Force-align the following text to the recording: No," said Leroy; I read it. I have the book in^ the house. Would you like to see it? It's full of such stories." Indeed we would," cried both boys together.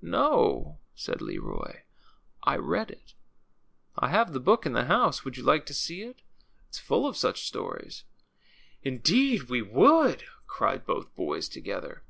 No," 0.00 0.78
said 0.94 1.20
Leroy; 1.20 1.80
I 2.44 2.54
read 2.56 2.88
it. 2.92 3.14
I 3.98 4.10
have 4.10 4.32
the 4.32 4.38
book 4.38 4.62
in^ 4.62 4.74
the 4.74 4.84
house. 4.84 5.24
Would 5.24 5.36
you 5.36 5.42
like 5.42 5.66
to 5.66 5.74
see 5.74 6.02
it? 6.02 6.22
It's 6.68 6.78
full 6.78 7.04
of 7.04 7.16
such 7.16 7.44
stories." 7.48 8.04
Indeed 8.84 9.48
we 9.50 9.60
would," 9.60 10.22
cried 10.46 10.86
both 10.86 11.12
boys 11.16 11.48
together. 11.48 12.04